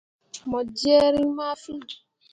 [0.49, 1.91] Mo jerre rĩĩ ma fîi.